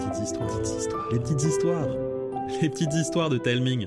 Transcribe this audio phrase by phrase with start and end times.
[0.00, 1.88] petites histoires, les petites histoires, les petites histoires,
[2.62, 3.86] les petites histoires de Telming.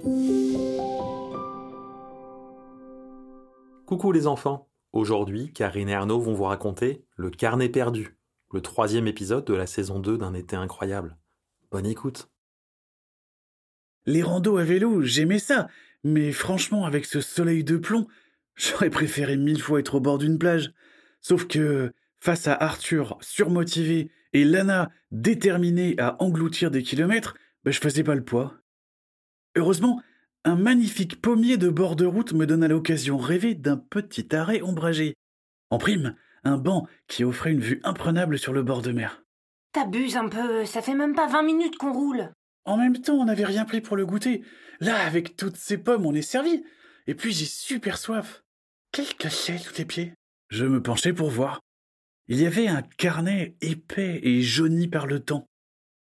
[3.86, 4.70] Coucou les enfants.
[4.92, 8.18] Aujourd'hui, Karine et Arnaud vont vous raconter Le carnet perdu,
[8.52, 11.18] le troisième épisode de la saison 2 d'un été incroyable.
[11.72, 12.30] Bonne écoute.
[14.06, 15.68] Les randos à vélo, j'aimais ça,
[16.04, 18.08] mais franchement, avec ce soleil de plomb,
[18.56, 20.74] j'aurais préféré mille fois être au bord d'une plage.
[21.22, 27.80] Sauf que, face à Arthur surmotivé et Lana déterminée à engloutir des kilomètres, ben, je
[27.80, 28.56] faisais pas le poids.
[29.56, 30.02] Heureusement,
[30.44, 35.16] un magnifique pommier de bord de route me donna l'occasion rêvée d'un petit arrêt ombragé.
[35.70, 39.24] En prime, un banc qui offrait une vue imprenable sur le bord de mer.
[39.72, 42.32] T'abuses un peu, ça fait même pas 20 minutes qu'on roule.
[42.66, 44.44] En même temps, on n'avait rien pris pour le goûter.
[44.80, 46.64] Là, avec toutes ces pommes, on est servi.
[47.08, 48.44] Et puis j'ai super soif.
[48.92, 50.14] Qu'est-ce que c'est sous tes pieds?
[50.50, 51.60] Je me penchai pour voir.
[52.28, 55.50] Il y avait un carnet épais et jauni par le temps.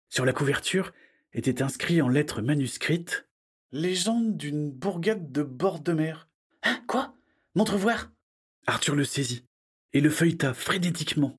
[0.09, 0.93] Sur la couverture
[1.33, 3.27] était inscrit en lettres manuscrites
[3.71, 6.29] Légende d'une bourgade de bord de mer.
[6.63, 7.15] Hein, quoi?
[7.55, 8.11] Montre voir
[8.67, 9.45] Arthur le saisit
[9.93, 11.37] et le feuilleta frénétiquement.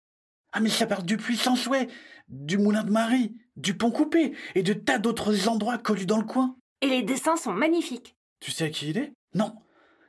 [0.51, 1.87] Ah, mais ça parle du puissant souhait,
[2.27, 6.25] du moulin de Marie, du pont coupé et de tas d'autres endroits connus dans le
[6.25, 6.55] coin.
[6.81, 8.15] Et les dessins sont magnifiques.
[8.39, 9.11] Tu sais à qui il est?
[9.35, 9.55] Non,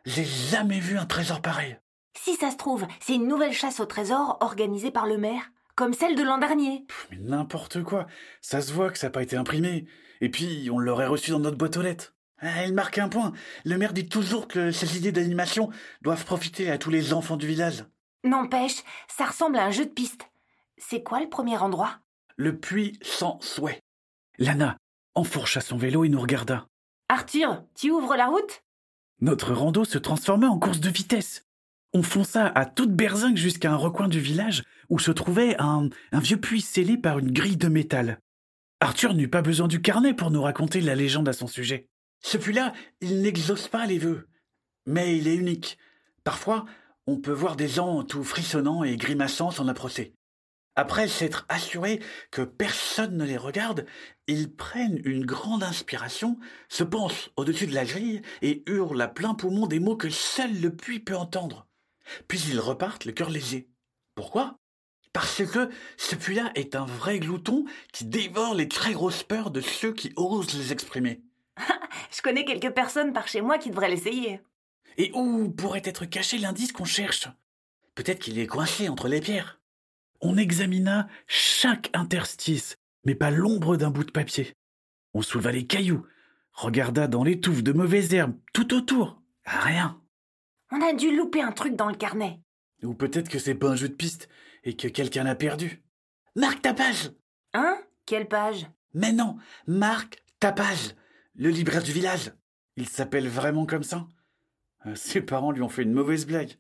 [0.05, 1.77] j'ai jamais vu un trésor pareil.
[2.17, 5.95] Si ça se trouve, c'est une nouvelle chasse au trésor organisée par le maire, comme
[5.95, 6.85] celle de l'an dernier.
[7.11, 8.07] mais n'importe quoi.
[8.41, 9.87] Ça se voit que ça n'a pas été imprimé.
[10.21, 12.15] Et puis, on l'aurait reçu dans notre boîte aux lettres.
[12.43, 13.33] Ah, il marque un point.
[13.65, 15.71] Le maire dit toujours que ces idées d'animation
[16.03, 17.85] doivent profiter à tous les enfants du village.
[18.25, 20.29] N'empêche, ça ressemble à un jeu de piste.
[20.77, 21.99] C'est quoi le premier endroit?
[22.37, 23.81] Le puits sans souhait.
[24.39, 24.77] Lana
[25.15, 26.67] enfourcha son vélo et nous regarda.
[27.09, 28.63] Arthur, tu ouvres la route?
[29.21, 31.47] Notre rando se transforma en course de vitesse.
[31.93, 36.37] On fonça à toute berzingue jusqu'à un recoin du village où se trouvait un, vieux
[36.37, 38.21] puits scellé par une grille de métal.
[38.81, 41.89] Arthur n'eut pas besoin du carnet pour nous raconter la légende à son sujet.
[42.23, 44.29] Ce puits-là, il n'exauce pas les vœux.
[44.87, 45.79] Mais il est unique.
[46.23, 46.65] Parfois,
[47.09, 50.15] on peut voir des gens tout frissonnants et grimaçant s'en approcher.
[50.77, 52.01] Après s'être assurés
[52.31, 53.85] que personne ne les regarde,
[54.29, 59.35] ils prennent une grande inspiration, se pensent au-dessus de la grille et hurlent à plein
[59.35, 61.67] poumon des mots que seul le puits peut entendre.
[62.29, 63.69] Puis ils repartent le cœur léger.
[64.15, 64.57] Pourquoi?
[65.13, 69.61] Parce que ce puits-là est un vrai glouton qui dévore les très grosses peurs de
[69.61, 71.23] ceux qui osent les exprimer.
[72.11, 74.41] Je connais quelques personnes par chez moi qui devraient l'essayer.
[74.99, 77.29] Et où pourrait être caché l'indice qu'on cherche?
[77.95, 79.61] Peut-être qu'il est coincé entre les pierres.
[80.21, 84.53] On examina chaque interstice, mais pas l'ombre d'un bout de papier.
[85.15, 86.07] On souleva les cailloux,
[86.53, 89.21] regarda dans les touffes de mauvaises herbes tout autour.
[89.45, 90.00] Rien.
[90.73, 92.41] On a dû louper un truc dans le carnet.
[92.83, 94.29] Ou peut-être que c'est pas un jeu de piste
[94.65, 95.83] et que quelqu'un l'a perdu.
[96.37, 97.11] Marque ta page
[97.53, 97.79] Hein?
[98.07, 98.67] Quelle page?
[98.95, 99.37] Mais non,
[99.67, 100.95] marque ta page
[101.35, 102.33] Le libraire du village
[102.77, 104.07] Il s'appelle vraiment comme ça
[104.87, 106.55] euh, Ses parents lui ont fait une mauvaise blague.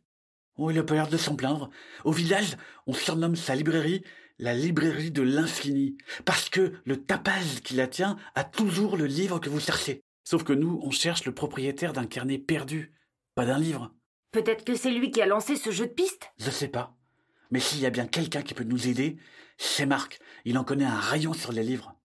[0.57, 1.71] Oh, il a pas l'air de s'en plaindre.
[2.05, 2.57] Au village,
[2.87, 4.03] on surnomme sa librairie
[4.41, 9.39] la librairie de l'infini, parce que le tapage qui la tient a toujours le livre
[9.39, 10.03] que vous cherchez.
[10.25, 12.95] Sauf que nous, on cherche le propriétaire d'un carnet perdu,
[13.35, 13.95] pas d'un livre.
[14.33, 16.31] Peut-être que c'est lui qui a lancé ce jeu de piste?
[16.39, 16.97] Je sais pas.
[17.51, 19.17] Mais s'il y a bien quelqu'un qui peut nous aider,
[19.59, 20.21] c'est Marc.
[20.45, 21.97] Il en connaît un rayon sur les livres.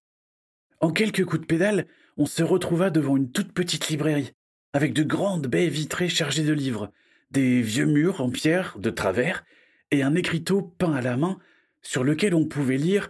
[0.81, 1.87] En quelques coups de pédale,
[2.17, 4.33] on se retrouva devant une toute petite librairie,
[4.73, 6.91] avec de grandes baies vitrées chargées de livres,
[7.31, 9.45] des vieux murs en pierre de travers,
[9.91, 11.37] et un écriteau peint à la main
[11.81, 13.09] sur lequel on pouvait lire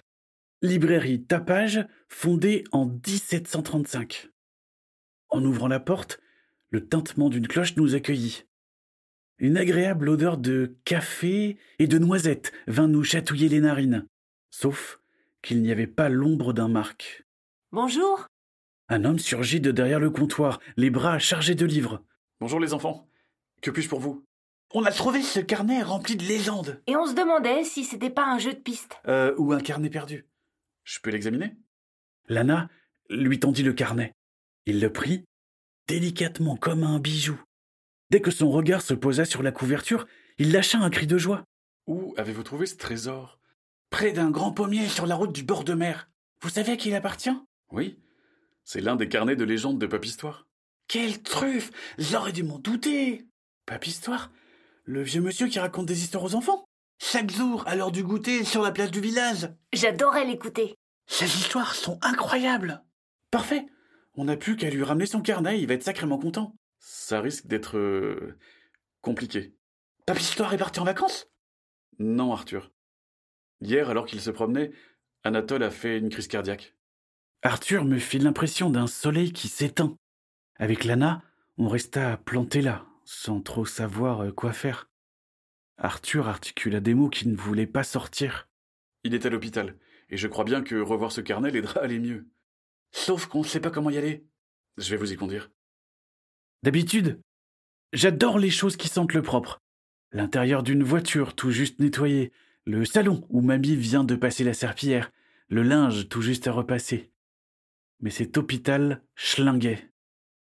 [0.61, 4.29] Librairie Tapage fondée en 1735.
[5.29, 6.19] En ouvrant la porte,
[6.69, 8.43] le tintement d'une cloche nous accueillit.
[9.37, 14.07] Une agréable odeur de café et de noisettes vint nous chatouiller les narines,
[14.49, 15.01] sauf
[15.41, 17.25] qu'il n'y avait pas l'ombre d'un Marc.
[17.73, 18.27] Bonjour
[18.87, 22.01] Un homme surgit de derrière le comptoir, les bras chargés de livres.
[22.39, 23.09] Bonjour les enfants.
[23.61, 24.25] Que puis-je pour vous?
[24.73, 26.81] On a trouvé ce carnet rempli de légendes.
[26.87, 28.97] Et on se demandait si c'était pas un jeu de piste.
[29.05, 30.25] Euh, ou un carnet perdu.
[30.85, 31.57] Je peux l'examiner?
[32.29, 32.69] Lana
[33.09, 34.13] lui tendit le carnet.
[34.65, 35.25] Il le prit,
[35.89, 37.37] délicatement comme un bijou.
[38.11, 40.05] Dès que son regard se posa sur la couverture,
[40.37, 41.43] il lâcha un cri de joie.
[41.87, 43.39] Où avez-vous trouvé ce trésor?
[43.89, 46.09] Près d'un grand pommier sur la route du bord de mer.
[46.41, 47.35] Vous savez à qui il appartient?
[47.71, 47.99] Oui,
[48.63, 50.47] c'est l'un des carnets de légende de Papistoire.
[50.87, 53.25] Quelle truffe J'aurais dû m'en douter
[53.65, 54.31] Papistoire
[54.83, 56.65] Le vieux monsieur qui raconte des histoires aux enfants?
[56.99, 59.49] Chaque jour, à l'heure du goûter, sur la place du village.
[59.73, 60.75] J'adorais l'écouter.
[61.07, 62.83] Ces histoires sont incroyables
[63.31, 63.65] Parfait
[64.15, 66.55] On n'a plus qu'à lui ramener son carnet, il va être sacrément content.
[66.87, 68.37] Ça risque d'être euh,
[69.01, 69.55] compliqué.
[70.05, 71.31] Papistoire est parti en vacances?
[71.97, 72.71] Non, Arthur.
[73.59, 74.71] Hier, alors qu'il se promenait,
[75.23, 76.75] Anatole a fait une crise cardiaque.
[77.41, 79.97] Arthur me fit l'impression d'un soleil qui s'éteint.
[80.57, 81.23] Avec Lana,
[81.57, 84.87] on resta planté là, sans trop savoir euh, quoi faire.
[85.79, 88.47] Arthur articula des mots qui ne voulaient pas sortir.
[89.03, 89.75] Il est à l'hôpital,
[90.09, 92.27] et je crois bien que revoir ce carnet l'aidera à aller mieux.
[92.91, 94.27] Sauf qu'on ne sait pas comment y aller.
[94.77, 95.49] Je vais vous y conduire.
[96.65, 97.21] D'habitude,
[97.93, 99.61] j'adore les choses qui sentent le propre.
[100.11, 102.31] L'intérieur d'une voiture tout juste nettoyée,
[102.63, 105.11] le salon où mamie vient de passer la serpillière,
[105.47, 107.11] le linge tout juste à repasser.
[107.99, 109.91] Mais cet hôpital schlinguait.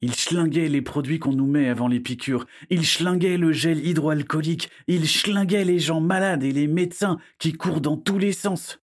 [0.01, 4.71] Il schlinguait les produits qu'on nous met avant les piqûres, il schlinguait le gel hydroalcoolique,
[4.87, 8.81] il schlinguait les gens malades et les médecins qui courent dans tous les sens.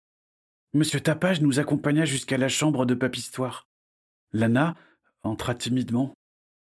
[0.76, 3.68] Monsieur Tapage nous accompagna jusqu'à la chambre de Papistoire.
[4.34, 4.76] Lana
[5.24, 6.14] entra timidement.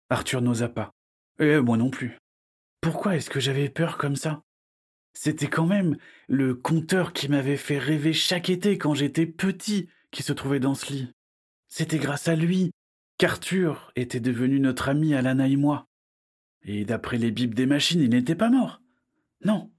[0.10, 0.92] Arthur n'osa pas.
[1.40, 2.18] Et moi non plus.
[2.82, 4.42] Pourquoi est-ce que j'avais peur comme ça?
[5.14, 5.98] C'était quand même
[6.28, 10.76] le conteur qui m'avait fait rêver chaque été quand j'étais petit qui se trouvait dans
[10.76, 11.12] ce lit.
[11.68, 12.72] C'était grâce à lui
[13.18, 15.88] qu'Arthur était devenu notre ami Alana et moi.
[16.64, 18.82] Et d'après les bibles des machines, il n'était pas mort.
[19.44, 19.72] Non.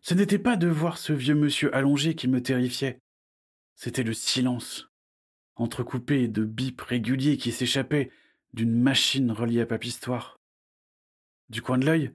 [0.00, 3.00] Ce n'était pas de voir ce vieux monsieur allongé qui me terrifiait.
[3.74, 4.88] C'était le silence,
[5.56, 8.10] entrecoupé de bips réguliers qui s'échappaient
[8.56, 10.40] d'une machine reliée à Papistoire.
[11.50, 12.10] Du coin de l'œil,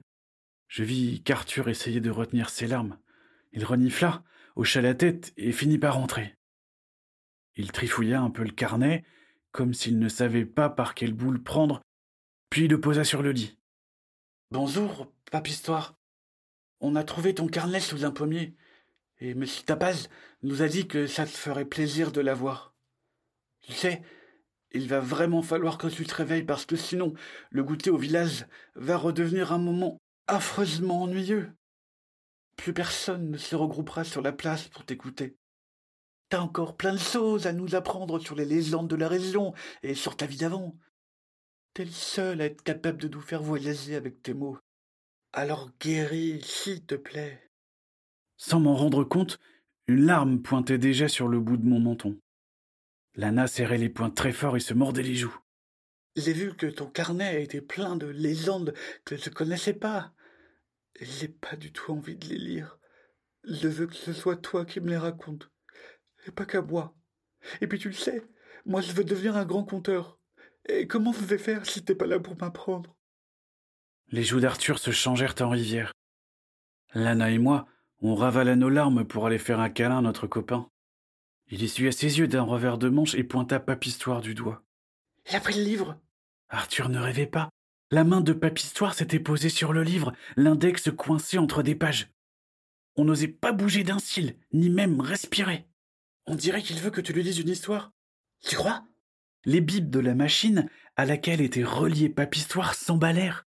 [0.66, 2.98] je vis qu'Arthur essayait de retenir ses larmes.
[3.52, 4.24] Il renifla,
[4.56, 6.34] hocha la tête et finit par rentrer.
[7.54, 9.04] Il trifouilla un peu le carnet,
[9.52, 11.80] comme s'il ne savait pas par quelle boule prendre,
[12.50, 13.56] puis le posa sur le lit.
[14.50, 15.94] Bonjour, Papistoire.
[16.80, 18.56] On a trouvé ton carnet sous un pommier,
[19.20, 19.44] et M.
[19.64, 20.08] Tapaz
[20.42, 22.74] nous a dit que ça te ferait plaisir de l'avoir.
[23.60, 24.02] Tu sais,
[24.74, 27.12] il va vraiment falloir que tu te réveilles parce que sinon,
[27.50, 31.50] le goûter au village va redevenir un moment affreusement ennuyeux.
[32.56, 35.36] Plus personne ne se regroupera sur la place pour t'écouter.
[36.28, 39.52] T'as encore plein de choses à nous apprendre sur les légendes de la région
[39.82, 40.74] et sur ta vie d'avant.
[41.74, 44.58] T'es le seul à être capable de nous faire voyager avec tes mots.
[45.32, 47.50] Alors guéris, s'il te plaît.
[48.36, 49.38] Sans m'en rendre compte,
[49.86, 52.18] une larme pointait déjà sur le bout de mon menton.
[53.14, 55.36] Lana serrait les poings très fort et se mordait les joues.
[56.16, 58.74] J'ai vu que ton carnet était plein de légendes
[59.04, 60.12] que je ne connaissais pas.
[61.00, 62.78] J'ai pas du tout envie de les lire.
[63.44, 65.50] Je veux que ce soit toi qui me les racontes
[66.26, 66.94] et pas qu'à moi.
[67.60, 68.22] Et puis tu le sais,
[68.66, 70.18] moi je veux devenir un grand conteur.
[70.68, 72.94] Et comment je vais faire si t'es pas là pour m'apprendre?
[74.08, 75.92] Les joues d'Arthur se changèrent en rivière.
[76.94, 77.66] Lana et moi,
[78.00, 80.68] on ravala nos larmes pour aller faire un câlin à notre copain.
[81.54, 84.64] Il essuya ses yeux d'un revers de manche et pointa Papistoire du doigt.
[85.28, 86.00] Il a pris le livre
[86.48, 87.50] Arthur ne rêvait pas.
[87.90, 92.10] La main de Papistoire s'était posée sur le livre, l'index coincé entre des pages.
[92.96, 95.66] On n'osait pas bouger d'un cil, ni même respirer.
[96.24, 97.92] On dirait qu'il veut que tu lui dises une histoire.
[98.40, 98.86] Tu crois?
[99.44, 103.46] Les bibles de la machine à laquelle était relié Papistoire s'emballèrent.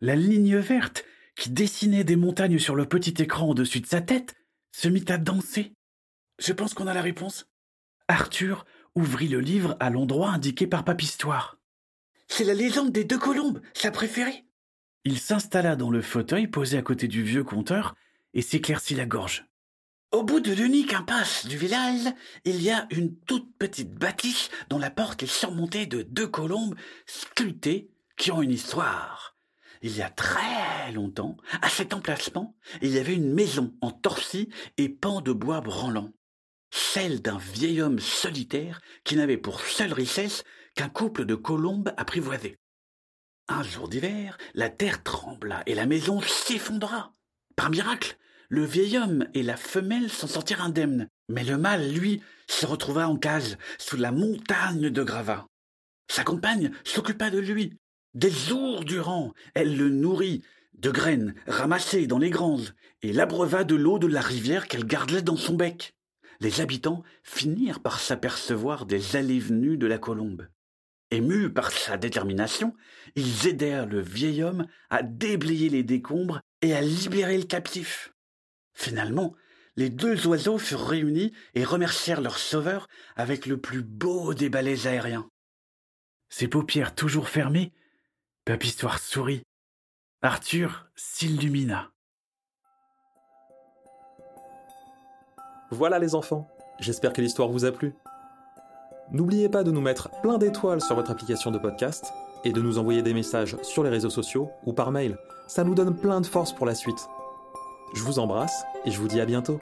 [0.00, 1.04] La ligne verte,
[1.36, 4.34] qui dessinait des montagnes sur le petit écran au-dessus de sa tête,
[4.72, 5.72] se mit à danser.
[6.38, 7.46] Je pense qu'on a la réponse.
[8.08, 11.58] Arthur ouvrit le livre à l'endroit indiqué par Papistoire.
[12.28, 14.44] C'est la légende des deux colombes, sa préférée.
[15.04, 17.94] Il s'installa dans le fauteuil posé à côté du vieux conteur
[18.32, 19.46] et s'éclaircit la gorge.
[20.12, 22.12] Au bout de l'unique impasse du village,
[22.44, 26.76] il y a une toute petite bâtisse dont la porte est surmontée de deux colombes
[27.06, 29.36] sculptées qui ont une histoire.
[29.82, 34.48] Il y a très longtemps, à cet emplacement, il y avait une maison en torsis
[34.78, 36.10] et pans de bois branlant.
[36.76, 40.42] Celle d'un vieil homme solitaire qui n'avait pour seule richesse
[40.74, 42.58] qu'un couple de colombes apprivoisées.
[43.46, 47.14] Un jour d'hiver, la terre trembla et la maison s'effondra.
[47.54, 52.20] Par miracle, le vieil homme et la femelle s'en sortirent indemnes, mais le mâle, lui,
[52.48, 55.46] se retrouva en cage, sous la montagne de gravats.
[56.10, 57.78] Sa compagne s'occupa de lui.
[58.14, 63.76] Des jours durant, elle le nourrit de graines ramassées dans les granges et l'abreuva de
[63.76, 65.93] l'eau de la rivière qu'elle gardait dans son bec.
[66.40, 70.48] Les habitants finirent par s'apercevoir des allées venues de la colombe.
[71.10, 72.74] Émus par sa détermination,
[73.14, 78.12] ils aidèrent le vieil homme à déblayer les décombres et à libérer le captif.
[78.72, 79.34] Finalement,
[79.76, 84.86] les deux oiseaux furent réunis et remercièrent leur sauveur avec le plus beau des balais
[84.86, 85.28] aériens.
[86.28, 87.72] Ses paupières toujours fermées,
[88.44, 89.42] Papistoire sourit.
[90.20, 91.93] Arthur s'illumina.
[95.74, 96.46] Voilà les enfants,
[96.78, 97.96] j'espère que l'histoire vous a plu.
[99.10, 102.12] N'oubliez pas de nous mettre plein d'étoiles sur votre application de podcast
[102.44, 105.18] et de nous envoyer des messages sur les réseaux sociaux ou par mail.
[105.48, 107.08] Ça nous donne plein de force pour la suite.
[107.92, 109.58] Je vous embrasse et je vous dis à bientôt.